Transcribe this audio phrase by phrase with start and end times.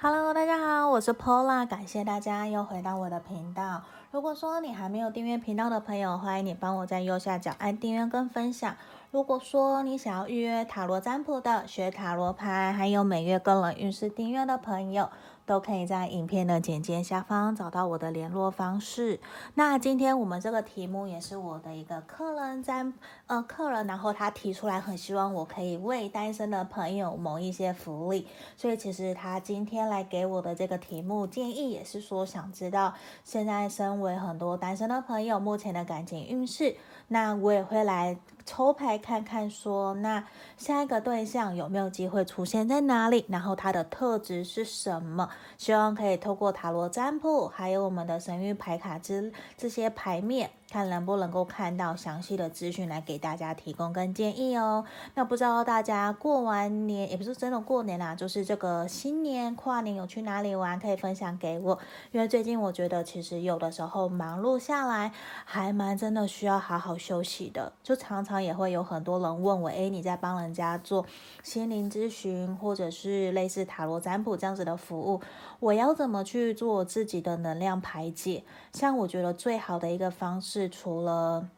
[0.00, 3.82] Hello，大家好，我是 Pola，感谢大家又回到我的频道。
[4.12, 8.76] 如果说你还没有订阅频道的朋友，欢迎你帮我在右下角按订阅跟分享。
[9.10, 15.10] 如果说你想要预约塔罗占卜的、学塔罗牌，还有每月个人运势订阅的朋友，
[15.48, 19.18] 都可以在影片的简介下方找到我的联络方式。
[19.54, 22.86] 那今天我们这个题目也是我的一个客人在
[23.26, 28.26] 呃客人，然后他提出来，很希望我可以为单身的朋友谋一些福利。
[28.58, 32.92] 所以其实他今天来给我的这个题目建议，也是说想知道
[33.24, 36.76] 现在身为很多单身的朋友目前的感情运势。
[37.08, 40.24] 那我也会来抽牌看看说，那
[40.56, 45.28] 下一个对象有没有机会出现在哪里，然后他的特质是什么？
[45.56, 54.84] 希望可以透过塔罗占卜，还有我们的神域牌卡之这些牌面，看能不能够看到详细的资讯来给大家提供跟建议哦。
[55.14, 60.78] 那不知道大家过完年，也不是真的过年啦，就是这个新年跨年有去哪里玩？
[60.78, 61.78] 可以分享给我，
[62.12, 65.10] 因为最近我觉得其实有的时候忙碌下来，
[65.44, 67.72] 还蛮真的需要好好休息的。
[67.82, 71.06] 就常常也会有很多人问我，诶，你在帮人家做
[71.42, 75.20] 心灵咨询，或者是类似塔罗占卜这样子的服务？
[75.60, 78.44] 我要怎么去做自己的能量排解？
[78.72, 81.48] 像我觉得最好的一个方式，是除了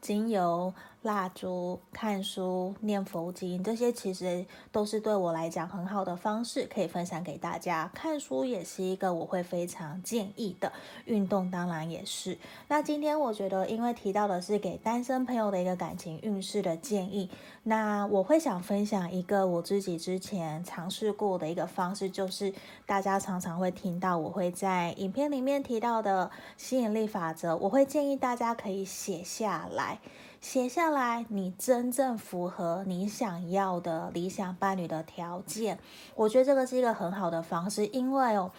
[0.00, 0.72] 精油。
[1.02, 7.90] 蜡烛、看书、念佛经，这些其实都是对我来讲很好的方式，可以分享给大家。
[7.94, 10.70] 看书也是一个我会非常建议的，
[11.06, 12.36] 运动当然也是。
[12.68, 17.30] 那今天我觉得，因为提到的是给单身朋友的一个感情运势的建议，
[17.62, 22.52] 那我会想分享一个我自己之前尝试过的一个方式，就是
[22.84, 29.98] 大家常常会听到我会在影片里面提到的吸引力法则，我会建议大家可以写下来。
[30.40, 35.78] 写下来，你真正符合你想要的理想伴侣的条件，
[36.14, 38.50] 我觉得这个是一个很好的方式，因为哦。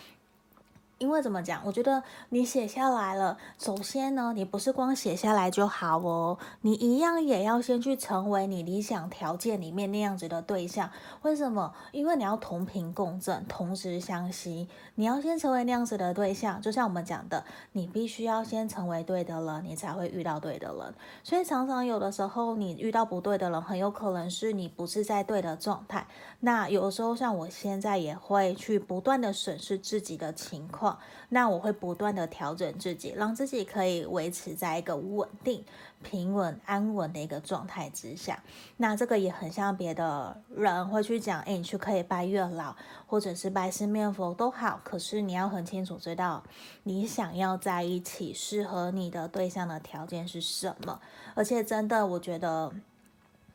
[1.01, 1.59] 因为怎么讲？
[1.65, 10.91] 我觉得你写下来了，首先呢，你不是光写下来就好哦，你一样也要先去成为你理想条件里面那样子的对象。
[11.23, 11.73] 为什么？
[11.91, 16.61] 因为你要同频共振，同时相吸，你要先成为那样子的对象。
[16.61, 20.93] 就像我们讲的，你必须要先成为对的人，你才会遇到对的人。
[21.23, 26.05] 所以常常有的时候你遇到不对的人，很有可能是你不是在对的状态。
[26.41, 30.90] 那有时候像我现在也会去不断的审视自己的情况。
[31.29, 35.63] 那我会不断的调整自己，让自己可以维持在一个稳定、
[36.03, 38.43] 平稳、安稳的一个状态之下。
[38.77, 42.75] 那这个也很像别的人会去讲，哎，你去可以拜月老，
[43.05, 44.79] 或者是拜四面佛都好。
[44.83, 46.43] 可是你要很清楚知道，
[46.83, 50.99] 你想要在一起适合你的对象的条件是什么。
[51.35, 52.71] 而且真的，我觉得。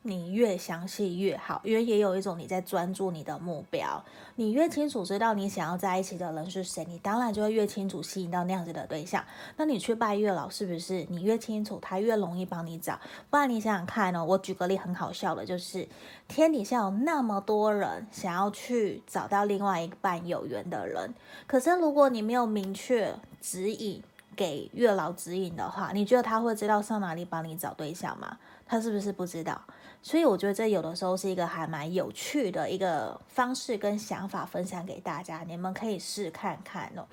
[0.07, 4.01] 你越详细越好，因为也有一种你在专注你的目标。
[4.35, 9.23] 你越清楚知道你想要在一起的人是谁，你当然就会越清楚吸引到那样子的对象。
[9.57, 12.99] 那你去拜月老，是不是你越清楚，他越容易帮你找？
[13.29, 14.23] 不然你想想看呢？
[14.23, 15.87] 我举个例，很好笑的，就是
[16.27, 21.13] 天底下有那么多人想要去找到另外一半有缘的人，
[21.45, 24.01] 可是如果你没有明确指引
[24.35, 28.37] 给月老指引的话，你觉得他会知道上哪里帮你找对象吗？
[28.67, 29.59] 他是不是不知道？
[30.01, 37.05] 所以我觉得这有的时候是一个还蛮有趣的一个方式跟想法，分享给大家，你们可以试看看哦。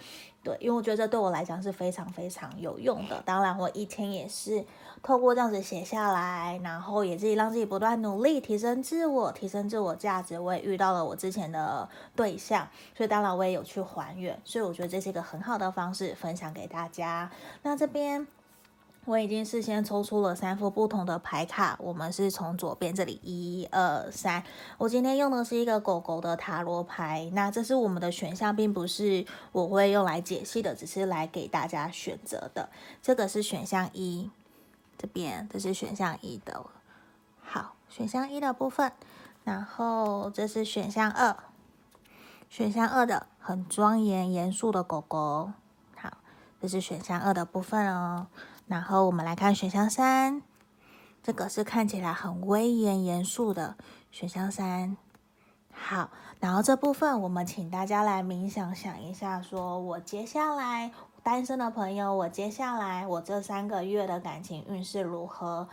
[0.45, 3.23] 对，因为我觉得这对我来讲是非常非常有用的。
[3.25, 4.63] 当然，我以前也是
[5.03, 10.39] 透过这样子写下来，然后也自己让自己不断努力，提升自我，提升自我价值。
[10.39, 14.39] 我也遇到了我之前的对象，所以当然我也有去还原。
[14.45, 17.31] 所以我觉得这是一个很好的方式，分享给大家。
[17.63, 18.27] 那这边。
[19.07, 24.43] 我已经事先抽出了三副不同的牌卡，我们是从左边这里一二三。
[24.79, 32.71] 我今天用的是一个狗狗的塔罗牌，那这是我们的选项，并不是我会用来解析的，只是来给大家选择的。
[33.03, 34.31] 这个是选项一，
[34.97, 36.65] 这边这是选项一的，
[37.43, 38.91] 好，选项一的部分。
[39.45, 41.37] 然后这是选项二，
[42.49, 45.53] 选项二的很庄严严肃的狗狗，
[45.95, 46.17] 好，
[46.63, 48.29] 这是选项二的部分哦。
[48.67, 50.43] 然后我们来看选项三，
[51.23, 53.77] 这个是看起来很威严严肃的
[54.11, 54.97] 选项三。
[55.71, 65.69] 好，然后这部分我们请大家来冥想想一下，说我接下来单身的朋友，我接下来我这三个月的感情运势如何？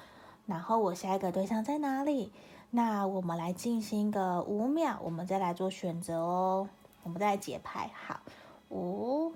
[0.45, 2.33] 然后我下一个对象在哪里？
[2.71, 6.67] 那我们来进行个五秒，我们再来做选择哦。
[7.03, 8.19] 我们再来解牌，好，
[8.69, 9.33] 五。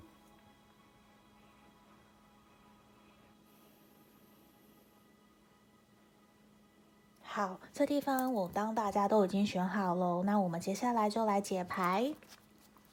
[7.36, 12.14] 好，这地方我当大家都已经选好了，那我们接下来就来解牌。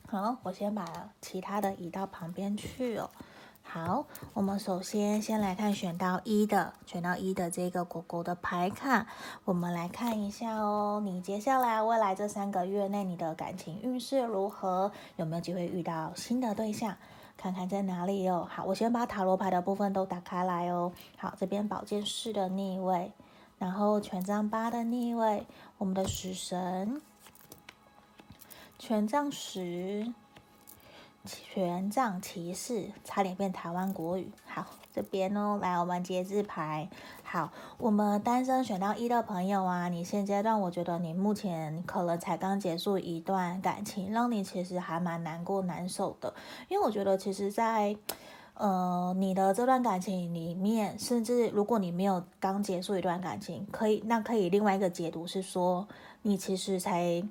[0.09, 0.85] 好，我先把
[1.21, 3.09] 其他的移到旁边去哦。
[3.61, 9.07] 好，我们首先先来看选到一的，选到一的这个狗狗的牌卡，
[9.45, 11.01] 我们来看一下哦。
[11.01, 14.91] 你接下来未来这三个月内，你的感情运势如何？
[15.15, 16.97] 有没有机会遇到新的对象？
[17.37, 18.45] 看看在哪里哦。
[18.51, 20.91] 好，我先把塔罗牌的部分都打开来哦。
[21.17, 23.13] 好，这边宝剑四的逆位，
[23.63, 27.01] 然后权杖八的逆位，我们的死神，
[28.77, 30.13] 权杖十。
[31.25, 34.29] 权杖骑士，差点变台湾国语。
[34.45, 36.89] 好，这边哦，来我们节制牌。
[37.23, 46.33] 好，我们单身选到一的朋友啊，你现阶段我觉得你目前可能才刚结束一段感情，让你其实还蛮难过难受的。
[46.67, 47.95] 因为我觉得其实，在
[48.55, 55.87] 呃你的这段感情里面，甚至如果你没有刚结束一段感情，可以那可以另外一个解读是说，
[56.21, 57.23] 你其实才。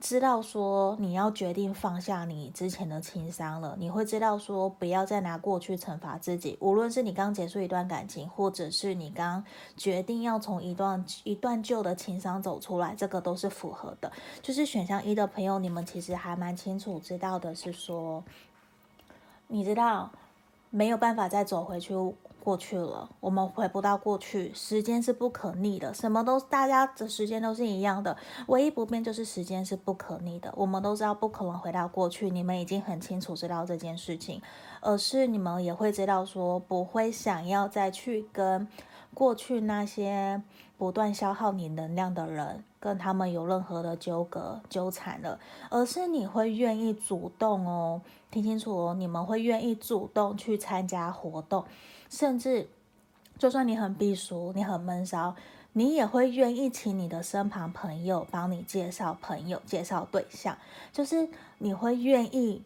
[0.00, 6.56] 知道说你要决定放下你之前的情伤了，你会知道说不要再拿过去惩罚自己。
[6.60, 9.44] 无论是你刚结束一段感情，或者是你刚
[9.76, 14.12] 决定要从一段一段旧的情伤走出来，这个都是符合的。
[14.40, 18.22] 就是选项一的朋友，你们其实还蛮清楚知道的是说，
[19.48, 20.08] 你知道
[20.70, 21.94] 没有办法再走回去。
[22.40, 24.50] 过去了，我们回不到过去。
[24.54, 28.16] 时间是不可逆的，什么都大家的时间都是一样的，
[28.46, 30.50] 唯一不变就是时间是不可逆的。
[30.56, 34.40] 我们都知道不可能回到过去，你们已经很清楚知道这件事情，
[34.80, 38.66] 而是你们也会知道说不会想要再去跟
[39.14, 40.42] 过去那些
[40.76, 45.38] 不断消耗你能量的人跟他们有任何的纠葛纠缠了，
[45.70, 48.00] 而是你会愿意主动哦，
[48.30, 51.64] 听清楚哦，你们会愿意主动去参加活动。
[52.08, 52.68] 甚至，
[53.38, 55.34] 就算你很避俗，你很闷骚，
[55.72, 60.56] 你也会愿意请你的身旁朋友帮你介绍朋友、介绍对象，
[60.92, 61.28] 就是
[61.58, 62.62] 你会愿意。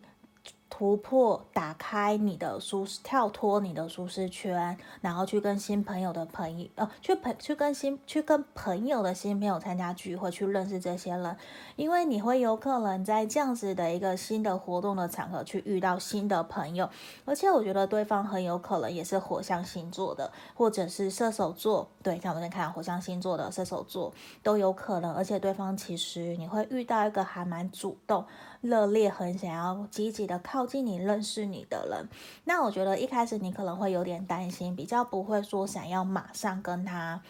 [0.68, 11.36] 突破，打开你的舒适，跳脱你的舒适圈，然后去跟新朋友的朋友，呃，去朋去跟新去跟朋友的新朋友参加聚会，去认识这些人，
[11.76, 16.88] 因为你会有可能在这样子的一个新的活动的场合去遇到新的朋友，
[17.26, 24.10] 而且我觉得对方很有可能也是火象星座的，或者是射手座，对，像我们先看火象星座的射手座
[24.42, 28.24] 都有可能，而且对方其实你会遇到一个还蛮主动。
[28.62, 32.08] 热烈很想要积极的靠近你、认识你的人，
[32.44, 37.20] 那我觉得一开始你可能会有点担心，比较不会说想要马上跟他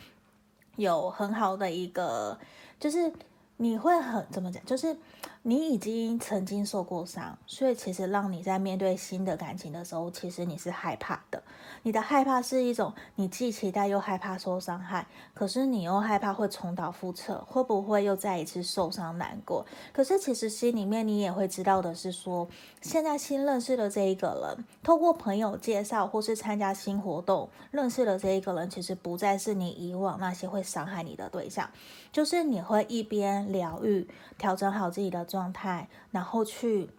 [0.77, 2.39] 有很好的一个，
[2.79, 3.13] 就是
[3.57, 4.97] 你会很怎么讲，就是。
[5.45, 11.43] 你已经曾经受过伤，所以其实让你在面对新的感情的时候，其实你是害怕的。
[11.83, 15.05] 你的害怕是一种你既期待又害怕受伤害，
[15.35, 19.67] 可是你又害怕会重蹈覆辙，会不会又再一次受伤难过？
[19.93, 22.47] 可是其实心里面你也会知道的是说，
[22.81, 31.69] 现在新认识的这一个人，透过朋友介绍或是参加新活动认识的这一个人，其实不再是你以往那些会伤害你的对象，
[32.13, 35.27] 就是你会一边疗愈，调整好自己的。
[35.33, 36.91] 状态，然后去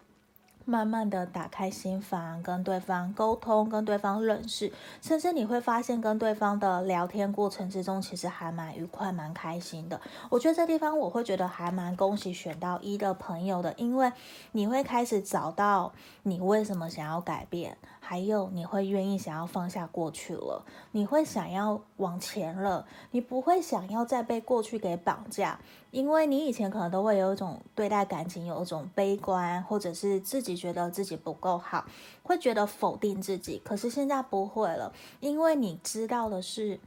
[0.65, 4.71] 慢慢的打开心房，跟对方沟通，跟对方认识，
[5.01, 10.01] 甚至你会发现跟对方的聊天过程之中，其实还蛮愉快、蛮开心的。
[10.29, 14.11] 我觉得这地方我会觉得还蛮恭喜选到一的朋友的，因为
[14.53, 15.93] 你会开始找到
[16.23, 17.77] 你为什么想要改变。
[18.05, 25.57] 还有，你会愿意想要放下过去了，你会想要往前了，你不会想要再被过去给绑架，
[25.91, 31.85] 因为你以前可能都会有一种对待感情有一种悲观，或者是自己觉得自己不够好，
[32.21, 33.61] 会觉得否定自己。
[33.63, 34.91] 可是现在不会了，
[35.21, 36.79] 因为你知道的是。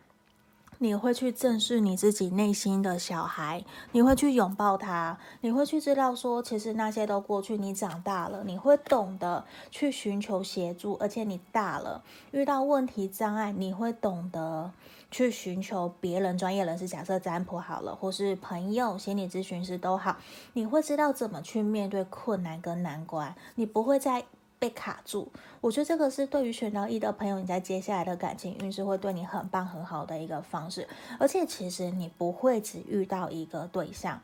[0.79, 14.71] 你会去正视你自己内心的小孩，你会去拥抱他，你会去知道说，其实那些都过去，你长大了，你会懂得去寻求协助，而且你大了，遇到问题障碍，你会懂得
[15.11, 20.17] 去寻求别人专业人士，假设占卜好了，或是朋友、心理咨询师都好，
[20.53, 24.25] 你会知道怎么去面对困难跟难关，你不会再。
[24.59, 25.29] 被卡住，
[25.61, 34.21] 我觉得这个是对于选到一的朋友，你在接下来的感情运势会对你很棒很好的一个方式，而且其实你不会只遇到一个对象。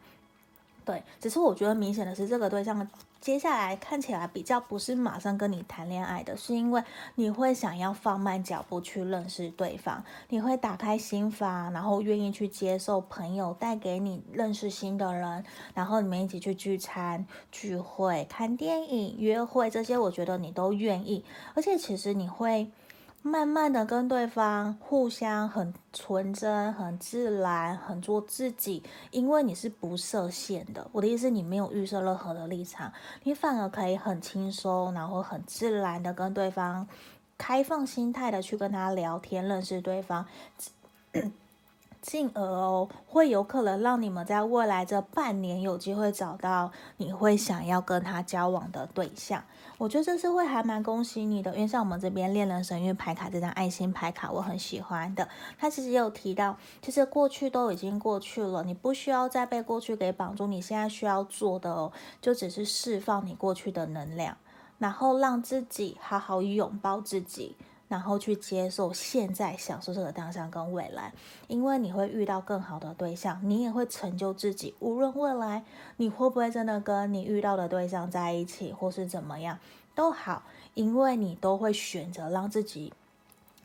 [0.85, 2.89] 对，只是我觉得明显的是，这个对象
[3.23, 6.83] 接下来看起来比较不是马上跟你谈恋爱的，是因为
[7.15, 21.25] 你会想要放慢脚步去认识对方，你会打开心房，然后愿意去接受朋友带给你认识新的人，然后你们一起去聚餐、聚会、看电影、约会这些，我觉得你都愿意，
[21.55, 22.73] 而且其实你会。
[23.25, 30.89] 慢慢的跟对方互相很纯真、很自然、很做自己，因为你是不设限的。
[30.91, 36.89] 我的意思，你没有预设任何的立场，你反而可以很轻松，然后很自然的跟对方
[37.39, 40.27] 开放心态的去跟他聊天，认识对方。
[42.03, 49.43] 进而哦，会有可能让你们在未来这半年有机会找到你会想要跟他交往的对象。
[49.79, 55.29] 我觉得这是会还蛮恭喜你的，因为像我们这边恋人神諭牌卡这张爱心牌卡，我很喜欢的。
[55.57, 60.47] 他其实也有提到，其实过去都已经过去了，你不需要再被过去给绑住。
[60.49, 64.37] 你现在需要做的哦，就只是释放你过去的能量，
[64.79, 67.57] 然后让自己好好拥抱自己。
[67.93, 71.13] 然后去接受现在，享受这个当下跟未来，
[71.47, 74.75] 因为你会遇到更好的对象，你也会成就自己。
[74.81, 75.63] 无论未来
[75.99, 79.59] 你会不会真的跟你遇到的对象在一起，或是怎么样
[79.95, 82.95] 都好，因为你都会选择让自己。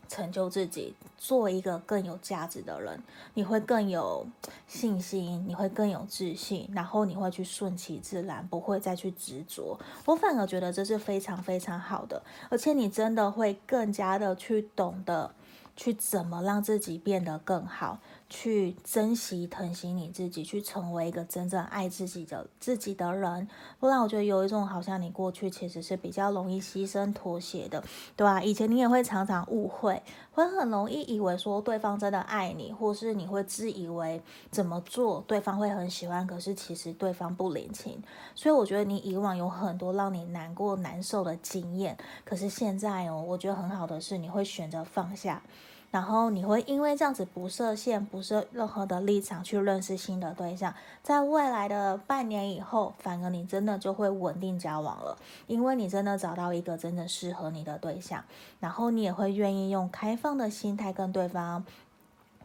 [0.08, 3.02] 成就自己，做一个更有价值的人，
[3.34, 4.26] 你会更有
[4.68, 9.80] 信心，你会更有自信，然后你会去顺其自然，不会再去执着。
[10.06, 15.32] 我反而觉得这是非常非常好的，而且你真的会更加的去懂得。
[15.80, 23.48] 去怎么让自己变得更好，去珍惜、疼惜你自己，去成为一个真正爱自己的自己的人。
[23.80, 27.84] 不然，我觉得有一种好像你过去其实是比较容易牺牲、妥协的，
[28.16, 28.42] 对吧？
[28.42, 30.02] 以前你也会常常误会，
[30.34, 38.04] 会很容易以为说对方真的爱你，或是你会自以为怎么做对方会很喜欢，可是其实对方不领情。
[38.36, 45.42] 所以我觉得你以往有很多让你难过、难受的经验，可是现在哦，我觉得很好的是你会选择放下。
[45.90, 55.18] 然后你会因为这样子不设限、不设任何的立场去认识新的对象，在未来的半年以后，反而你真的就会稳定交往了，
[55.48, 58.24] 因为你真的找到一个真正适合你的对象，
[58.60, 61.66] 然后你也会愿意用开放的心态跟对方。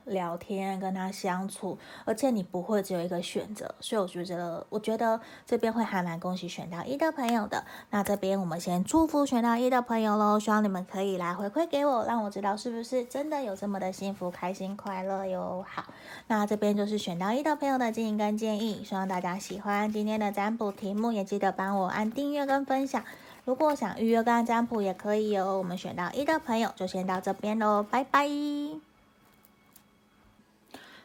[0.04, 7.64] 聊天跟他相处，而且你不会只有一个选择，所以我觉得，我觉得这边会还蛮恭喜选到一的朋友的。
[7.90, 15.64] 那这边我们先祝福选到一的朋友喽，希望你们可以来回馈给我，让我知道是不是真的有这么的幸福、开心、快乐哟。
[15.68, 15.84] 好，
[16.26, 23.02] 那这边就是选到一的朋友的建议跟建议，希望大家喜欢今天的占卜题目，也记得帮我按订阅跟分享。
[23.44, 25.58] 如果想预约跟占卜也可以哦。
[25.58, 28.91] 我们选到一的朋友就先到这边喽，拜拜。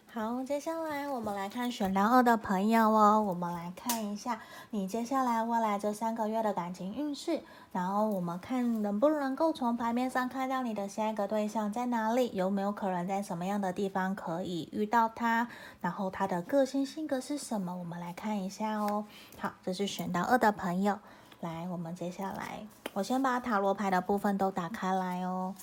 [0.09, 3.21] 好，接下来我们来看选到二的朋友哦。
[3.21, 4.39] 我们来看一下
[4.71, 7.41] 你接下来未来这三个月的感情运势，
[7.73, 15.49] 然后我们看能不能够从牌面上看到你的下一个对象在哪里，有没有可能在什么样的地方可以遇到他，
[15.81, 17.75] 然后他的个性性格是什么？
[17.75, 19.05] 我们来看一下哦。
[19.37, 20.97] 好，这是选到二的朋友。
[21.41, 25.53] 来，我们接下来，我先把塔罗牌的部分都打开来哦。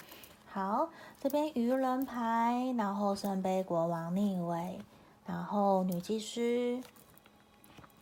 [0.46, 0.90] 好，
[1.24, 4.78] 这边愚人牌，然后圣杯国王逆位，
[5.24, 6.78] 然后女祭司，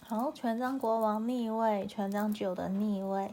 [0.05, 3.33] 好，权杖国王逆位，权杖九的逆位。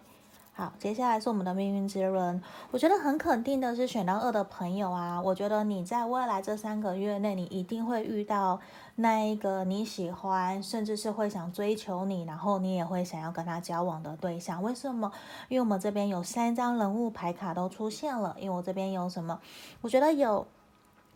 [0.54, 2.40] 好，接下来是我们的命运之轮。
[2.70, 8.60] 我觉得很肯定的是，选到二的朋友啊，我觉得你在未来这三个月内，你一定会遇到
[9.02, 14.62] 那一个你喜欢，甚至是会想追求你，然后你也会想要跟他交往的对象。
[14.62, 15.10] 为什么？
[15.48, 18.36] 因为我们这边有三张人物牌卡都出现了。
[18.38, 19.40] 因为我这边有什么？
[19.80, 20.46] 我觉得有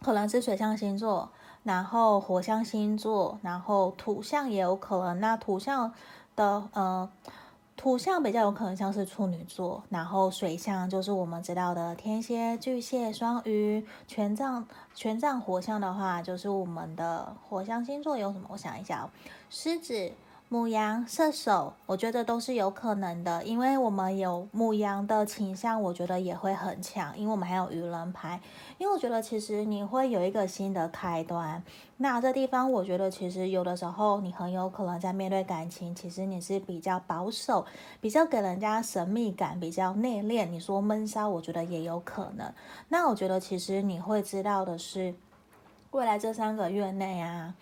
[0.02, 1.30] 可能是水象星座，
[1.64, 5.20] 然后火象星座，然后土象也有可能。
[5.20, 5.94] 那土象
[6.36, 7.10] 的呃。
[7.76, 18.48] 土象比较有可能像是处女座，然后水象就是我们知道的天蝎、巨蟹、双鱼，权杖权杖火象的话就是我们的火象星座有什么？
[18.50, 19.10] 我想一下哦，
[19.50, 20.12] 狮子。
[20.54, 28.40] 牧羊、射手，我觉得都是有可能的，因为我们有牧羊的倾向，我觉得也会很强，因为我们还有愚人牌。
[28.78, 31.64] 因为我觉得其实你会有一个新的开端。
[31.98, 37.66] 那这地方，我觉得其实有的时候你很有可能在面对感情，其实你是比较保守，
[38.00, 40.46] 比较给人家神秘感，比较内敛。
[40.46, 42.54] 你说闷骚，我觉得也有可能。
[42.90, 45.16] 那我觉得其实你会知道的是，
[45.90, 47.56] 未来这三个月内啊。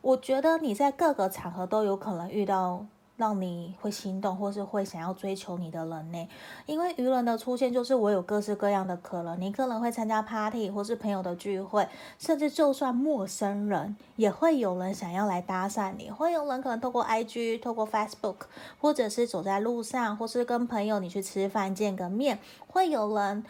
[0.00, 2.86] 我觉得你在各个场合都有可能遇到
[3.16, 6.28] 让你会心动或是会想要追求你的人呢，
[6.66, 18.36] 因为愚人的出现就是我有各式各样的可能，你可能会参加 party 或是朋友的聚会，甚至就算陌生人也会有人想要来搭讪你，会有人可能透过 IG、透过 Facebook，
[18.80, 22.38] 或者是走在路上，或是跟朋友你去吃饭见个面，
[22.68, 23.44] 会有人。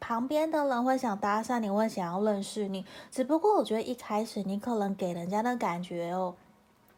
[0.00, 2.84] 旁边的人会想搭讪你，会想要认识你。
[3.10, 6.34] 只不过我觉得一开始你可能给人家的感觉哦，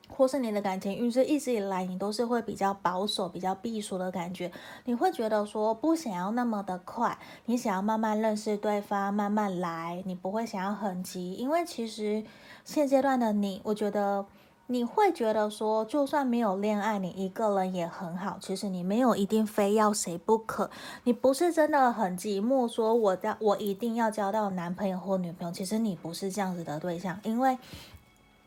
[0.08, 4.50] 或是你的感情运势一直以来你都是会比较保守、比较避暑的感觉，
[4.84, 12.24] 你会觉得说不想要那么的快，你想要慢慢认识对方，慢慢来，你不会想要很急，因为其实
[12.64, 14.24] 现阶段的你，我觉得
[14.72, 18.38] 你会觉得说，就算没有恋爱，你一个人也很好。
[18.40, 20.70] 其实你没有一定非要谁不可，
[21.04, 25.52] 你不是真的很寂寞，说我在我一定要交到男朋友或女朋友。
[25.52, 27.58] 其实你不是这样子的对象，因为。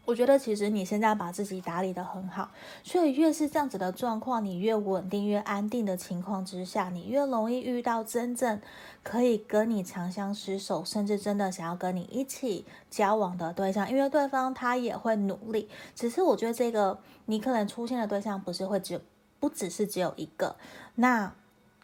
[0.08, 2.52] 我觉得其实你现在把自己打理得很好，
[2.84, 8.62] 所以越是这样子的状况，你越稳定、越安定的情况之下，你越容易遇到真正
[9.06, 15.70] 可以跟你长相厮守，甚至真的想要跟你一起交往的对象，因为对方他也会努力。
[15.96, 19.00] 只是我觉得这个你可能出现的对象不是会只
[19.40, 20.58] 不只是只有一个，
[20.96, 21.32] 那。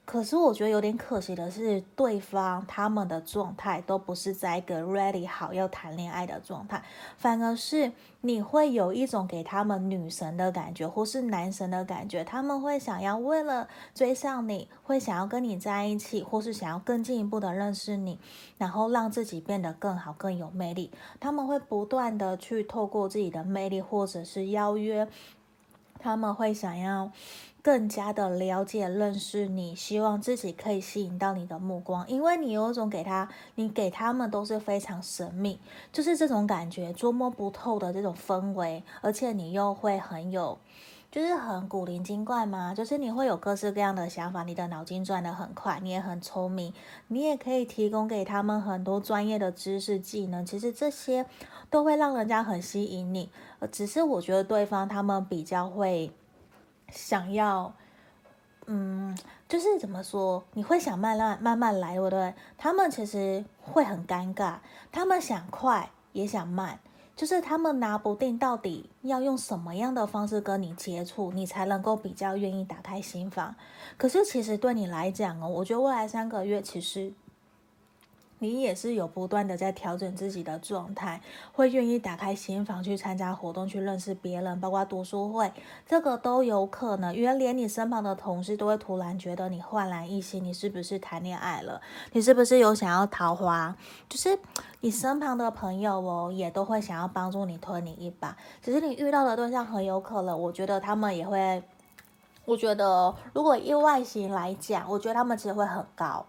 [0.04, 6.84] 可是我觉得有点可惜的是，对方他们的状态都不是在一个 ready 好要谈恋爱的状态，
[7.18, 18.20] 反而是你会有一种给他们女神的感觉，或是男神的感觉，他们会想要为了追上你，会想要跟你在一起，或是想要更进一步的认识你，
[18.58, 20.92] 然后让自己变得更好、更有魅力。
[21.22, 25.08] 他们会不断的去透过自己的魅力，或者是邀约，
[26.00, 27.10] 他们会想要。
[27.64, 35.60] 更加的了解、认识你，希望自己可以吸引到你的目光，因为你有一种给他，你给他们都是非常神秘，
[35.92, 40.58] 就是这种感觉，捉摸不透的这种氛围，而且你又会很有，
[41.12, 46.74] 就是很古灵精怪嘛，就是你会有各式各样的想法，你的脑筋转得很快，你也很聪明，
[47.10, 51.28] 你也可以提供给他们很多专业的知识技能，其实这些
[51.70, 53.30] 都会让人家很吸引你，
[53.72, 56.12] 只是我觉得对方他们比较会。
[56.92, 57.74] 想要，
[58.68, 59.18] 嗯，
[59.50, 60.44] 就是怎么说？
[60.54, 62.34] 你会想慢慢慢慢来，对不对？
[62.58, 64.58] 他们其实会很尴尬，
[64.92, 66.80] 他们想快也想慢，
[67.16, 73.56] 就是他们拿不定到底要用什么样的方式跟你接触，你才能够比较愿意打开心房。
[73.98, 77.14] 可是其实对你来讲哦，我觉得未来三个月其实。
[78.44, 81.22] 你也是有不断的在调整自己的状态，
[81.54, 85.54] 会愿意打开心房去参加活动，去认识别人，包括读书会，
[85.86, 87.16] 这个都有可能。
[87.16, 91.80] 因为连你身旁的同事都会突然觉得你焕然一新，你是不是谈恋爱了？
[92.14, 93.76] 你是不是有想要桃花？
[94.10, 94.40] 就是
[94.80, 98.36] 你身旁的朋友哦，也都会想要帮助你推你一把。
[98.60, 101.62] 只是你遇到的对象很有可能，我觉得他们也会，
[102.46, 106.26] 我觉得如果以外形来讲，我觉得他们其实会很高。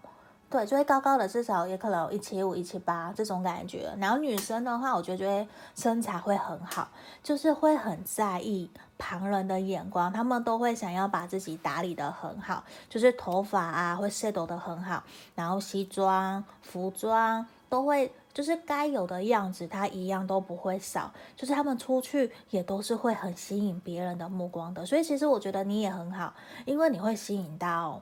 [0.53, 3.91] 对，就会高高的，至少也可能一七五、一七八这种感觉。
[3.97, 6.87] 然后女生的话，我觉得就会身材会很好，
[7.23, 21.11] 就是会很在意旁人的眼光，他们都会想要把自己打理得很好，就是头发啊会 set 得很好，然后西装、服装都会就是该有的样子，他一样都不会少。
[21.35, 24.85] 就是他们出去也都是会很吸引别人的目光的。
[24.85, 26.31] 所以其实我觉得你也很好，
[26.65, 27.99] 因为你会吸引到，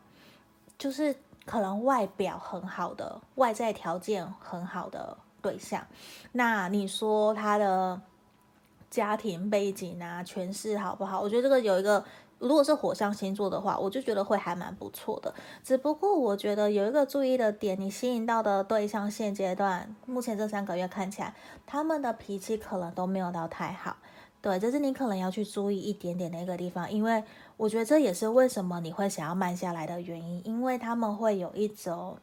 [0.78, 1.16] 就是。
[1.46, 5.86] 可能外表很好的，外在条件很好的对象，
[6.34, 8.00] 那你说他的
[8.90, 11.20] 家庭背景啊、权势好不好？
[11.20, 12.04] 我觉得这个有一个，
[12.40, 15.34] 如果是火象星座的话，我就觉得会还蛮不错的。
[15.64, 21.34] 只不过我觉得有一个注意的点，你吸引到的对象现阶段，目前这三个月看起来，
[21.66, 23.98] 他们的脾气可能都没有到太好。
[24.42, 27.24] 对，这是你可能要去注意一点点的一个地方，因为
[27.62, 32.18] 我觉得这也是为什么你会想要慢下来的原因，因为他们会有一种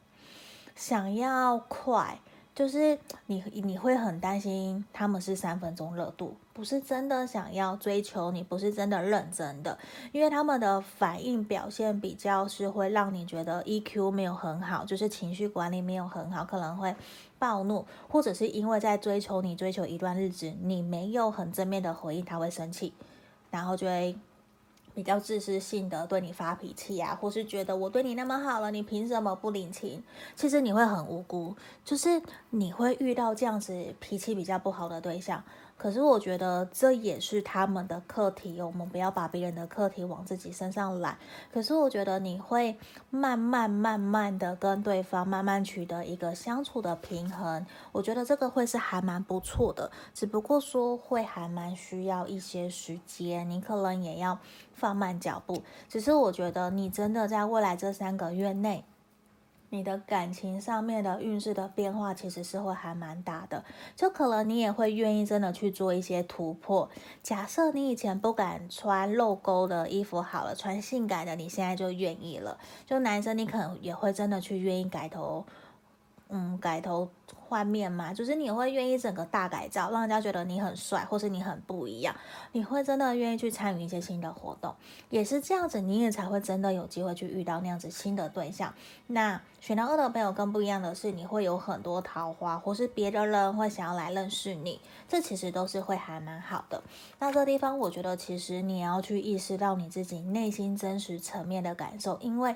[0.75, 2.19] 想要快。
[2.53, 9.77] 就是你，你会很担心他们是三分钟热度，不是真的想要追求你，不是真的认真的，
[10.11, 16.93] 因为他们的反应表现比较是会让你觉得 EQ 没有很好，就是情绪管理没有很好，可能会
[17.37, 22.93] 暴怒，或者是因为在追求你追求一段日子，你没有很正面的回应，他会生气，
[23.49, 24.13] 然后就会。
[24.99, 30.03] 比较自私性的对你发脾气啊，或是觉得我对你那么好了，你凭什么不领情？
[30.35, 35.41] 其实你会很无辜，就是你会遇到这样子脾气比较不好的对象。
[35.79, 41.17] 可是我觉得这也是他们的课题，我们不要把别人的课题往自己身上揽。
[41.53, 42.77] 可是我觉得你会
[43.09, 49.89] 慢慢慢慢的跟对方慢慢取得一个相处的平衡，我觉得这个会是还蛮不错的。
[50.13, 54.37] 只不过说会还蛮需要一些时间，你可能也要
[54.73, 55.63] 放慢脚步。
[55.87, 58.83] 只是我觉得你真的在未来这三个月内。
[59.69, 63.63] 你的感情上面的运势的变化其实是会还蛮大的，
[63.95, 66.89] 就可能你也会愿意真的去做一些突破。
[67.21, 72.57] 假设你以前不敢穿露沟的衣服，好了，穿性感的，你现在就愿意了。
[72.85, 75.45] 就男生，你可能也会真的去愿意改头
[76.31, 82.15] 嗯，改头换面嘛，就是你会愿意整个大改造，让人家觉得你很帅，或是你很不一样，
[82.51, 84.75] 你会真的愿意去参与一些新的活动，
[85.09, 88.71] 也是这样子，你也才会真的有机会去遇到那样子新的对象。
[89.07, 96.83] 那选到二的朋友更不一样的是，你会有很多桃花，或是别的人会想要来认识你，这其实都是会还蛮好的。
[97.17, 102.55] 那这地方，我觉得其实你要去意识到你自己内心真实层面的感受，因为。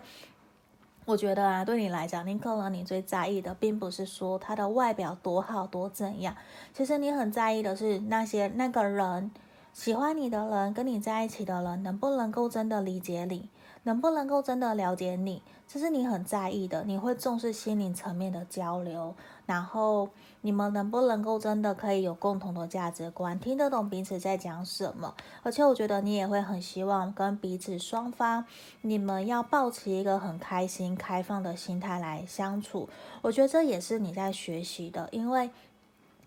[1.05, 6.35] 我觉得啊，对你来讲，你可能你最在意的，并不是说他的外表多好多怎样，
[6.73, 9.29] 其实你很在意的是那些那个人，
[9.73, 13.49] 喜欢你的人，跟你在一起的人，能不能够真的理解你，
[13.83, 19.15] 能不能够真的了解你，这是你很在意的，你会重视心灵层面的交流，
[19.45, 20.09] 然后。
[20.45, 25.15] 你们能不能够真的可以有共同的价值观，听得懂彼此在讲什么？
[25.41, 28.45] 而且我觉得你也会很希望跟彼此双方，
[28.81, 32.89] 你们要抱持一个很开心、开放的心态来相处。
[33.21, 35.49] 我觉得这也是你在学习的，因为。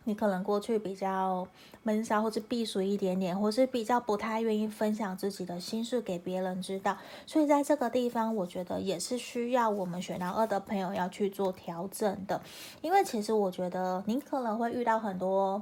[0.07, 1.47] 你可能过去比较
[1.83, 12.41] 闷骚，或者避暑一点点，或是比较不太愿意分享自己的心事给别人知道，所以在这个地方，我觉得也是需要我们选到二的朋友要去做调整的。
[12.81, 15.61] 因为其实我觉得你可能会遇到很多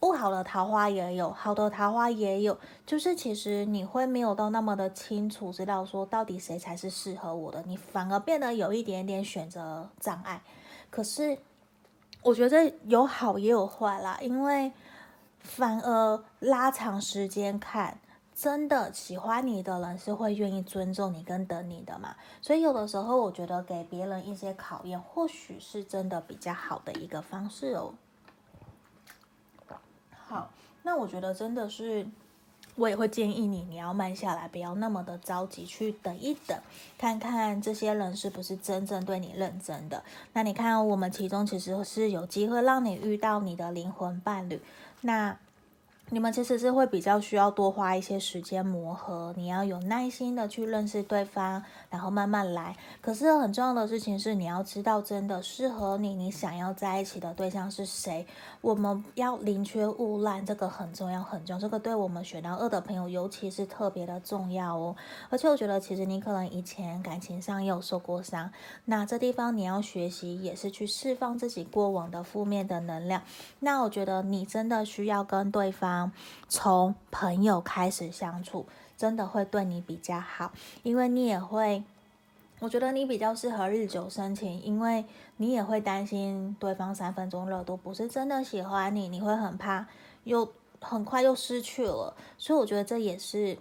[0.00, 10.42] 不好的桃花也有，好的桃花也有，就是其实你会没有到那么的清楚，知道说到底谁才是适合我的，你反而变得有一点点选择障碍。
[10.90, 11.38] 可是。
[12.22, 14.72] 我觉得有好也有坏啦，因为
[15.38, 17.98] 反而拉长时间看，
[18.34, 22.16] 真的喜欢你的人是会愿意尊重你跟等你的嘛。
[22.40, 27.94] 所以有的时候，我觉得给别人一些考验，或许是真的比较好的一个方式哦。
[30.26, 30.50] 好，
[30.82, 32.06] 那我觉得真的是。
[32.76, 36.56] 我也会建议你，你要慢下来，不要那么的着急，去等一等，
[36.96, 40.04] 看看这些人是不是真正对你认真的。
[40.32, 44.60] 那你看，我们其中其实是有机会让你遇到你的灵魂伴侣，
[45.00, 45.36] 那。
[46.10, 52.76] 你们其实是会比较需要多花一些时间磨合，你要有耐心的去认识对方，然后慢慢来。
[53.00, 58.24] 可是很重要的事情是，你要知道真的适合你，你想要在一起的对象是谁。
[58.60, 61.60] 我们要宁缺毋滥，这个很重要，很重要。
[61.60, 64.94] 这个对我们选到二的朋友，尤其是特别的重要哦。
[65.28, 68.52] 而且我觉得，其实你可能以前感情上也有受过伤，
[68.84, 73.22] 那这地方你要学习，也是去释放自己过往的负面的能量。
[73.58, 75.95] 那我觉得你真的需要跟对方。
[76.48, 81.84] 从朋友开始相处，真的会对你比较好，因为你也会，
[82.60, 85.04] 我觉得你比较适合日久生情，因为
[85.36, 89.86] 你也会担心对方三分钟热度不是真的喜欢你，你会很怕
[90.24, 93.58] 又很快又失去了，所以我觉得这也是。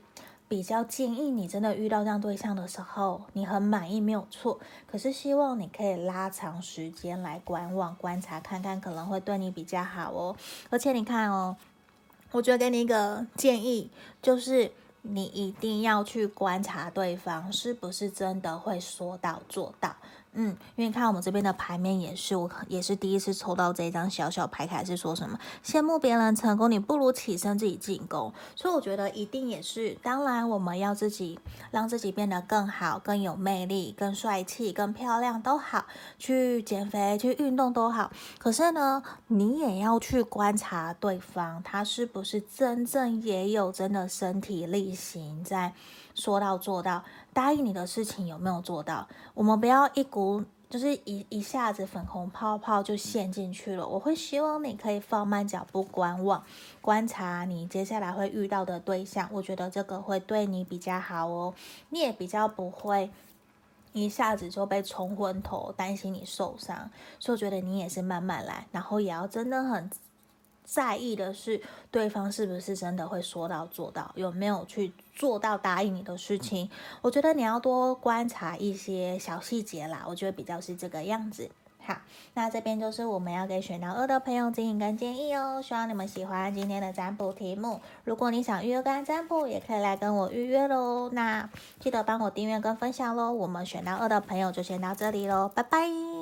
[0.48, 10.36] 比较建议你真的遇到这样对象的时候，你很满意没有错，可是希望你可以拉长时间来观望、观察，看看可能会对你比较好哦。
[10.70, 11.58] 而且你看哦。
[12.32, 13.90] 我觉得给你一个建议，
[14.22, 19.96] 就是你一定要去观察对方是不是真的会说到做到。
[20.38, 28.34] 嗯，因为看我们这边的牌面也是，我也是第一次抽到这张小小牌卡，是说什么羡慕别人成功，你不如起身自己进攻。
[28.56, 31.40] 所以我觉得一定也是，当然我们要自己
[31.72, 35.86] 让自己变得更好、更有魅力、更帅气、更漂亮都好，
[36.20, 38.12] 去减肥、去运动都好。
[38.38, 45.74] 可是呢，你也要去观察对方，他是不是真正也有真的身体力行在。
[46.14, 49.06] 说到做到，答应你的事情有没有做到？
[49.34, 50.25] 我们不要一股
[50.70, 53.88] 就是一一下子粉红泡泡就陷进去了。
[53.88, 56.44] 我会希望你可以放慢脚步，观望、
[56.82, 59.30] 观察你接下来会遇到的对象。
[59.32, 61.54] 我觉得这个会对你比较好哦，
[61.90, 63.10] 你也比较不会
[63.94, 66.90] 一下子就被冲昏头，担心你受伤。
[67.20, 69.90] 所以我觉得你也是慢慢来，然后也要真的很。
[70.66, 76.70] 在意的是对方是不是真的会说到做到，有没有去做到答应你的事情。
[77.02, 81.50] 我觉得你要多观察一些小细节啦，我觉得比较是这个样子。
[81.88, 81.96] 好，
[82.34, 85.62] 那这边就是我们要给选到二的朋友指引跟建议哦。
[85.62, 87.80] 希望你们喜欢今天的占卜题目。
[88.04, 91.12] 如果你想预约跟占卜，也可以来跟我预约喽。
[91.12, 91.48] 那
[91.80, 93.32] 记得帮我订阅跟分享喽。
[93.32, 96.15] 我们选到二的朋友就先到这里喽，拜拜。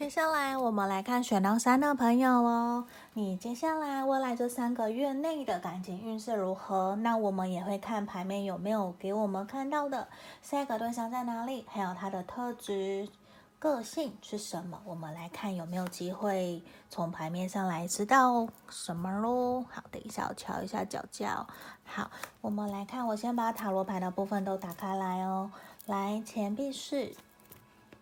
[0.00, 6.96] 接下来我们来看选到三的朋友哦，你接下来未来这三个月内的感情运势如何？
[6.96, 10.08] 那我们也会看牌面有没有给我们看到的
[10.40, 13.10] 下一个对象在哪里，还有他的特质、
[13.58, 14.80] 个性是什么？
[14.86, 19.66] 我们来看有没有机会从牌面上来知道什么喽。
[19.70, 21.46] 好，等一下我瞧一下脚脚。
[21.84, 22.10] 好，
[22.40, 25.50] 我们来看，我先把塔罗牌的部分都打开来哦。
[25.84, 27.14] 来，钱币式。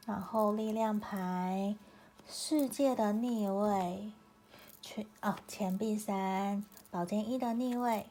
[0.06, 1.74] 然后力量牌，
[2.30, 4.12] 世界的逆位，
[4.82, 8.04] 钱哦，钱币三，宝剑一的逆位。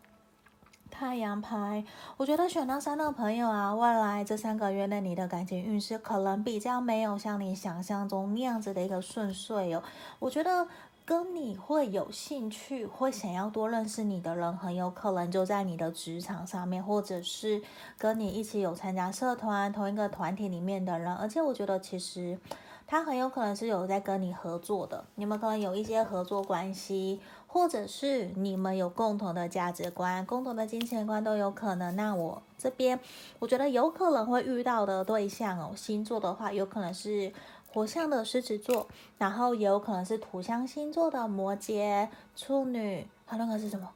[0.89, 1.85] 太阳牌，
[2.17, 9.83] 我觉得选到三的朋友啊，未来这三个月内你的感情运势可能比较没有像你想象中那样子的一个顺遂哦。
[10.17, 10.67] 我觉得
[11.05, 17.61] 跟你会有兴趣、会想要多认识你的人，很有可能就在你的职场上面，或者是
[17.99, 21.13] 跟你一起有参加社团、同一个团体里面的人。
[21.13, 22.39] 而且我觉得其实。
[22.87, 31.93] 他很有可能是有在跟你合作的，你们可能有一些合作关系，或者是你们有共同的价值观、共同的金钱观都有可能。
[31.97, 32.97] 那我这边
[33.39, 37.33] 我觉得有可能会遇到的对象哦，星座的话有可能是
[37.73, 43.89] 火象的狮子座，然后也有可能是土象星座的摩羯、处女，还有那个是什么？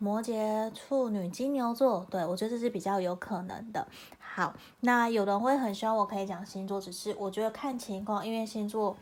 [0.00, 3.84] 摩羯、处女、金牛座，对，我觉得这是比较有可能的。
[4.38, 8.96] 好，那有人会很希望我可以讲星座，只是我觉得看情况，因为星座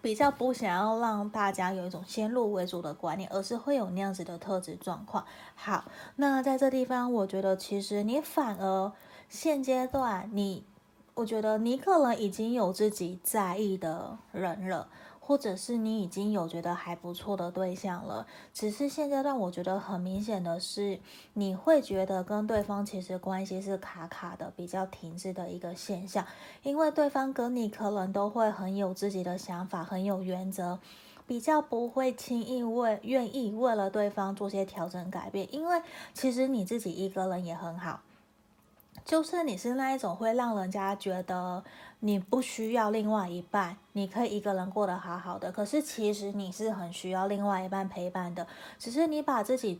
[0.00, 5.26] 比较不想要让大家有一种先入为主的观念，而是会有那样子的特质状况。
[5.54, 5.84] 好，
[6.16, 8.90] 那在这地方，我觉得其实你反而
[9.28, 10.64] 现阶段你，
[11.12, 14.88] 我觉得你可能已经有自己在意的人了。
[15.26, 21.00] 或者是你已经有觉得还不错的对象了，只是现阶段我觉得很明显的是，
[21.32, 26.24] 你会觉得跟对方其实关系是卡卡的，比较停滞的一个现象，
[26.62, 30.78] 因为对方跟你可能都会很有自己的想法，很有原则，
[31.26, 35.82] 比较不会轻易为愿意为了对方做些调整改变，因为
[36.14, 38.00] 其实你自己一个人也很好。
[39.06, 41.62] 就是你是那一种会让人家觉得
[42.00, 45.52] 你不需要另外一半，你可以一个人过得好好的。
[45.52, 48.44] 可是其实你是很需要另外一半陪伴的，
[48.80, 49.78] 只是你把自己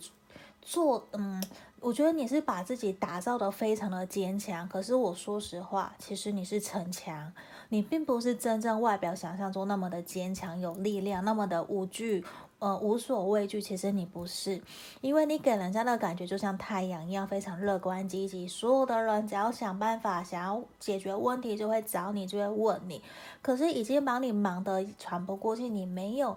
[0.63, 1.43] 做，嗯，
[1.81, 4.69] 我觉得你是把自己打造得非常的坚强。
[4.69, 7.33] 可是我说实话，其实你是逞强，
[7.71, 12.25] 你并不是真正外表想象中那么的坚强有力量，那么的无惧。
[12.59, 14.63] 呃，无所畏惧，其实你不是，
[15.03, 18.49] 因为你给人家的感觉就像太阳一样，非常乐观积极。
[18.49, 23.03] 所有的人只要想办法，想要解决问题，就会找你，就会问你。
[23.43, 26.37] 可是已经把你忙得喘不过气，你没有。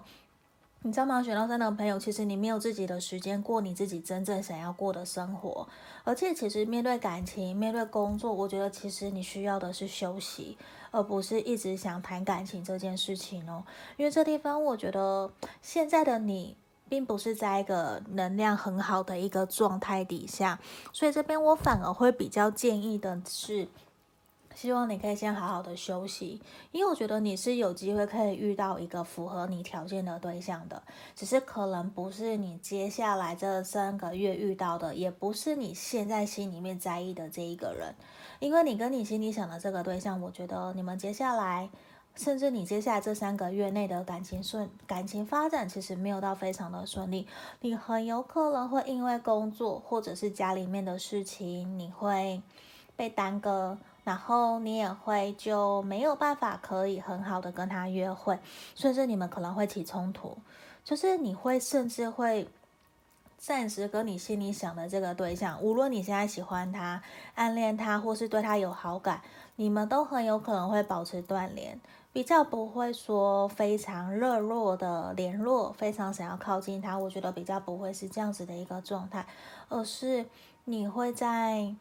[0.82, 1.22] 你知道吗？
[1.22, 5.68] 选到三的朋友，其实你没有自己的时间过你自己真正想要过的生活，
[6.04, 10.56] 而且其实面对感情、面对工作，我觉得其实你需要的是休息，
[10.90, 13.64] 而不是一直想谈感情这件事情哦。
[13.96, 15.30] 因为这地方，我觉得
[15.62, 16.56] 现在的你
[16.88, 20.58] 并不是在一个能量很好的一个状态底下，
[20.92, 23.68] 所以这边我反而会比较建议的是。
[24.52, 30.82] 希望你可以先好好的休息，因为我觉得你是有机会可以遇到一个符合你条件的对象的，
[31.14, 37.94] 只是可能不是你接下来这三个月遇到的，也不是你现在心里面在意的这一个人，
[38.40, 41.70] 因为你跟你心里想的这个对象，我觉得你们接下来，
[42.16, 47.28] 甚至你接下来这三个月内的感情顺感情发展，其实没有到非常的顺利，
[47.60, 52.42] 你很有可能会因为工作或者是家里面的事情，你会
[52.96, 53.78] 被耽搁。
[54.02, 58.36] 然后你也会就没有办法可以很好的跟他约会，
[58.74, 60.36] 甚至你们可能会起冲突，
[60.82, 62.48] 就是你会甚至会
[63.40, 67.02] 暂时跟你心里想的这个对象，无论你现在喜欢他、
[67.34, 69.22] 暗恋他或是对他有好感，
[69.56, 71.80] 你们都很有可能会保持断联，
[72.12, 79.26] 比较不会说非常热络的联络，非常想要靠近他，我觉得比较不会是这样子的一个状态，
[79.70, 80.26] 而是
[80.66, 81.74] 你会在。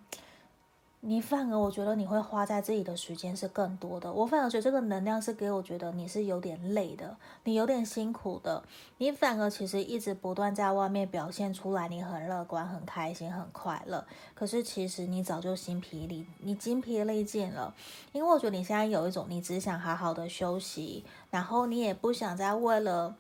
[1.01, 8.61] 你反而我觉得你会花在自己的时间是更多的，我反而觉得这个能量是给我觉得你是有点累的，你有点辛苦的，
[8.97, 17.73] 你反而其实一直不断在外面表现出来，你很乐观、很开心、很快乐，可是其实你早就心疲力，你精疲力尽了，
[18.11, 23.15] 因为我觉得你现在有一种你只想好好的休息，然后你也不想再为了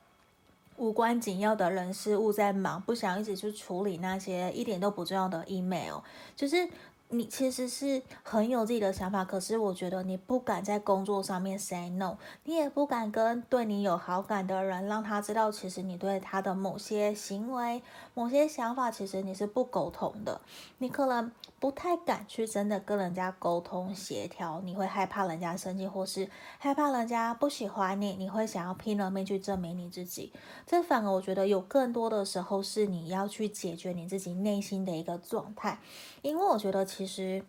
[0.75, 5.99] 无关紧要的人事物在忙，不想一直去处理那些一点都不重要的 email，
[6.35, 6.67] 就是。
[7.11, 17.81] 你其实是很有自己的想法，可是我觉得你不敢在工作上面 say no，你也不敢跟对你有好感的人让他知道，其实你对他的某些行为、
[18.13, 20.39] 某些想法，其实你是不沟通的。
[20.77, 30.31] 你可能不太敢去真的跟人家沟通协调，你会害怕人家生气，或是害怕人家不喜欢你，你会想要拼了命去证明你自己。
[30.67, 35.79] 这反而我觉得有更多的时候是你要去解决你自己内心的一个状态，
[36.21, 36.85] 因为我觉得。
[36.99, 37.41] 其实，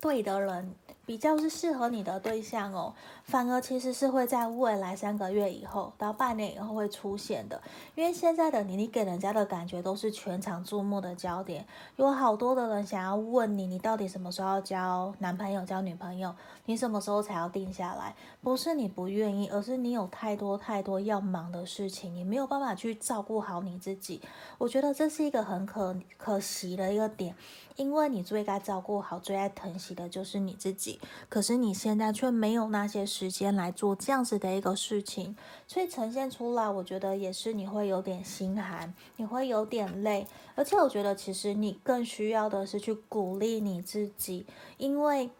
[0.00, 0.72] 对的人。
[1.10, 2.94] 比较是适合你的对象哦，
[3.24, 7.60] 反而其实是会在未来三个月以后到半年以后会出现的，
[7.96, 16.32] 因为现在的你，你给人家的感觉都是全场注目的焦点，有好多的人想要问你，你到底什么时候要交男朋友、交女朋友，
[16.66, 18.14] 你什么时候才要定下来？
[18.40, 24.22] 不是你不愿意，而是你有太多太多要忙的事情，你没有办法去照顾好你自己。
[24.58, 27.34] 我觉得这是一个很可可惜的一个点。
[27.76, 35.36] 因为你最该照顾好、最爱疼惜的就是你自己，可是你现在却没有那些时间来做这样子的一个事情，
[35.66, 45.30] 所以呈现出来，我觉得也是你会有点心寒，你会有点累，而且我觉得其实你更需要的是去鼓励你自己，因为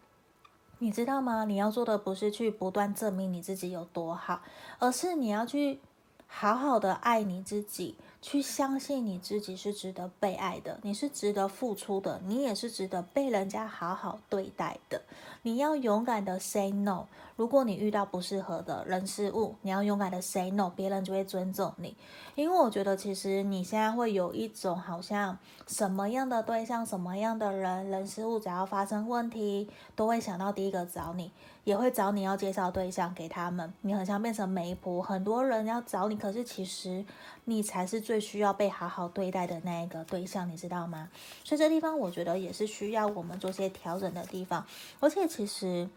[0.79, 1.45] 你知道吗？
[1.45, 4.41] 你要做的不是去不断证明你自己有多好，
[4.79, 5.79] 而是你要去
[6.27, 7.95] 好好的爱你自己。
[8.21, 15.01] 去相信你自己是值得被爱的，你是值得付出的，你也是值得被人家好好对待的。
[15.41, 17.07] 你要勇敢的 say no。
[17.41, 21.97] 如果你遇到不适合的人事物，你要勇敢的 say no，别人就会尊重你。
[22.35, 31.31] 因为我觉得其实你现在会有一种好像什么样的对象、什么样的人、人事物，只要发生问题，都会想到第一个找你。
[31.63, 37.05] 也会找你要介绍对象给他们，你很像变成媒婆，很多人要找你，可是其实
[37.45, 41.09] 你才是最需要被好好对待的那一个对象，你知道吗？
[41.43, 44.65] 所以这地方我觉得也是需要我们做些调整的地方，
[44.99, 45.87] 而且其实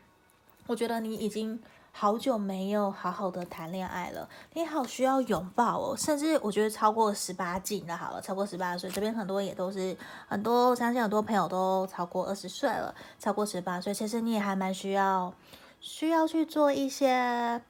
[0.66, 1.60] 我觉得你已经
[1.92, 9.96] 好久没有好好的谈恋爱了，你好需要拥抱哦，甚至我觉得超过十八禁的好了，超过十八岁，这边很多也都是
[10.26, 15.32] 很多，我相信很多朋友都超过二十岁了，超过十八岁，其实你也还蛮需要。
[15.86, 17.60] 需要去做一些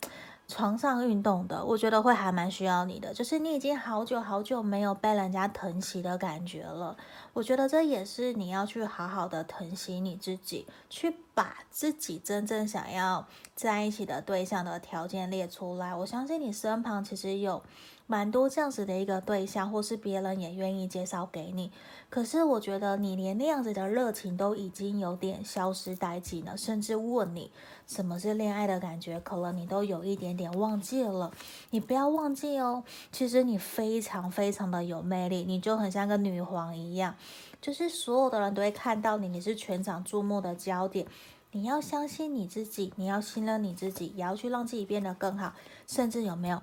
[0.46, 3.14] 床上运动的，我觉得会还蛮需要你的。
[3.14, 6.96] 就是你已经好久好久没有被人家疼惜的感觉了，
[7.32, 15.94] 我觉得这也是你要去好好的疼惜你自己，去把自己真正想要在一起的对象的条件列出来。
[15.94, 17.62] 我相信你身旁其实有
[18.06, 21.70] 蛮多这样子的一个对象，或是别人也愿意介绍给你。
[22.10, 27.50] 可是我觉得你连那样子的热情都已经有点消失殆尽了，甚至问你
[27.86, 31.32] 什么是恋爱的感觉，可能你都有一点点忘记了。
[31.70, 37.16] 你不要忘记哦，其实你非常非常的有魅力，你就很像个女皇一样，
[37.60, 41.06] 就是所有的人都会看到你，你是全场注目的焦点。
[41.52, 45.54] 你要相信你自己，你要信任你自己，也要去让自己变得更好，
[45.86, 46.62] 甚至有没有？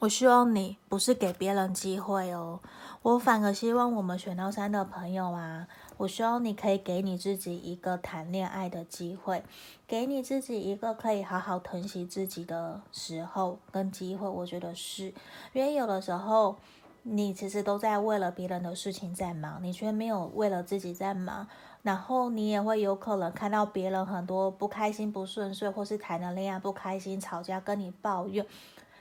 [0.00, 2.60] 我希望你不是给别人机会哦，
[3.02, 9.42] 我反而希望我们选到三的朋友啊，我希望你可以给你自己一个谈恋爱的机会，
[9.88, 14.28] 给你自己一个可以好好疼惜自己的时候跟机会。
[14.28, 15.12] 我觉得是，
[15.52, 16.54] 因为有的时候
[17.02, 21.48] 你其实都在为了别人的事情在忙，你却没有为了自己在忙，
[21.82, 28.46] 然后你也会有可能看到别人很多不开心、不顺遂，或是谈了恋爱不开心、吵架跟你抱怨。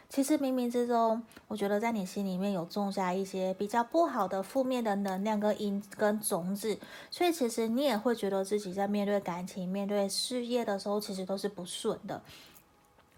[0.09, 6.77] 其实冥冥之中，我觉得在你心里面有种下一些比较不好的负面的能量跟因跟种子，
[7.11, 12.21] 所以其实你也会觉得自己在面对感情、面对事业的时候，其实都是不顺的，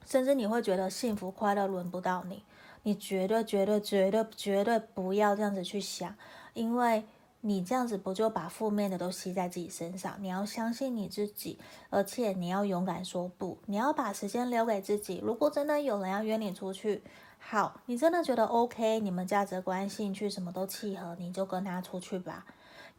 [0.06, 2.44] 甚至你会觉得幸福快乐轮不到你，
[2.84, 6.16] 你绝对绝对绝对绝对不要这样子去想，
[6.54, 7.04] 因为。
[7.42, 10.18] 你这样子不就把负面的都吸在自己身上？
[10.20, 11.58] 你要相信你自己，
[11.90, 13.58] 而且你要勇敢说不。
[13.66, 15.22] 你要把时间留给自己。
[15.24, 17.02] 如果真的有人要约你出去，
[17.38, 22.46] 好，你真的觉得 OK，你们价值观、兴趣什么都契合，你就跟他出去吧。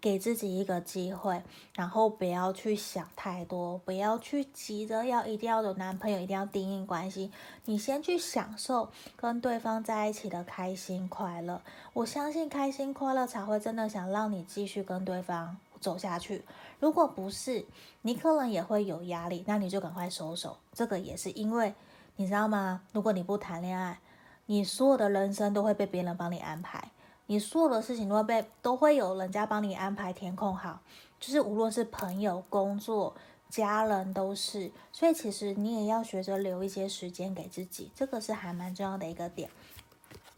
[0.00, 1.42] 给自己一个机会，
[1.74, 7.30] 然后不要去想太多，不要去急着要一定要有男朋友，一定要定义关系。
[7.66, 11.60] 你先去享受跟对方在一起的开心快乐。
[11.92, 16.44] 我相信开心快乐才会真的想让你继续跟对方走下去。
[16.78, 17.66] 如果不是，
[18.02, 20.56] 你可能也会有压力，那你就赶快收手。
[20.72, 21.74] 这个也是因为
[22.16, 22.80] 你知道吗？
[22.92, 23.98] 如果你不谈恋爱，
[24.46, 26.90] 你所有的人生都会被别人帮你安排。
[27.30, 30.80] 你所有的事情都会被都会有人家帮你安排填空好，
[31.20, 33.14] 就是无论是朋友、工作、
[33.48, 39.48] 家人都是，所以其实你也要学着留一些时间给自己，这个是还蛮重要的一个点。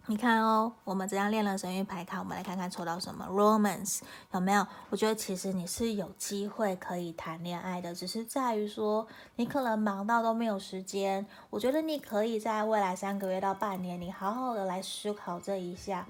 [0.05, 4.01] 你看哦，我们这样练了神諭牌卡，我们来看看抽到什么 Romance
[4.33, 4.67] 有没有？
[4.91, 11.27] 我觉得其实你是有机会可以谈恋爱的，只是在于说你可能忙到都没有时间。
[11.49, 16.07] 我觉得你可以在未来三个月到半年，你好好的来思考这一下。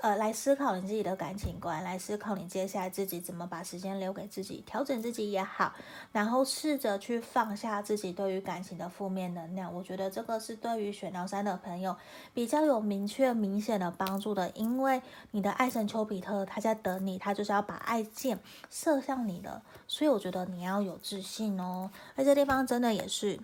[0.00, 5.74] 呃，来思考你自己的感情观，来思考你接下来自己怎么把时间留给自己，调整自己也好，
[6.12, 9.72] 然后试着去放下自己对于感情的负面能量。
[9.72, 11.94] 我觉得这个是对于选到三的朋友
[12.32, 18.38] 比较有明确明显的帮助的，因为你的爱神丘比特他在等你，他就是要把爱箭
[18.70, 21.90] 射向你的，所以我觉得你要有自信哦。
[22.16, 23.38] 而这地方真的也是。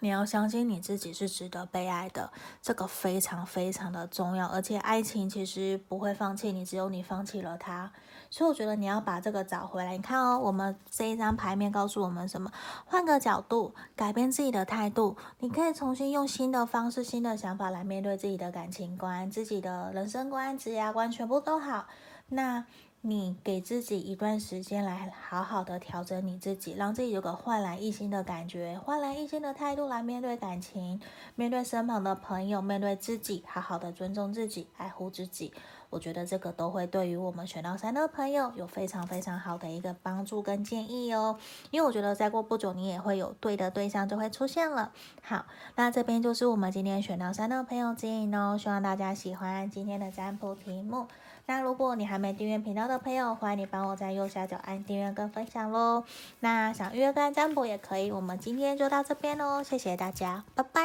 [0.00, 4.46] 你要相信你自己是值得被爱的，这个非常非常的重要。
[4.46, 7.92] 而且爱情其实不会放弃你，只有你放弃了它。
[8.30, 9.96] 所以我觉得你要把这个找回来。
[9.96, 12.50] 你看哦，我们这一张牌面告诉我们什么？
[12.84, 21.86] 换个角度，改变自己的态度，你可以重新用新的方式、新的想法来面对自己的感情观、自己的人生观、职业观，全部都好。
[22.28, 22.64] 那。
[23.02, 31.00] 你给自己一段时间来好好的调整你自己，让自己有个焕然一新的感觉，焕然一新的态度来面对感情，
[31.34, 35.50] 面对身旁的朋友，面对自己，好好的尊重自己，爱护自己。
[35.88, 41.38] 我觉得这个都会对于我们选到三的朋友有非常非常好的一个帮助跟建议哦。
[41.70, 44.92] 因为我觉得再过不久，你也会有对的对象就会出现了。
[45.22, 51.08] 好，那这边就是我们今天选到三的朋友指引哦，希望大家喜欢今天的占卜题目。
[51.50, 56.04] 那如果你还没订阅频道的朋友，欢迎你帮我在右下角按订阅跟分享喽。
[56.38, 60.80] 那想预约跟占卜也可以，我们今天就到这边喽，谢谢大家，拜拜。